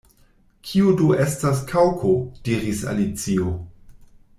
[0.69, 2.15] “Kio do estas Kaŭko?”
[2.51, 3.57] diris Alicio.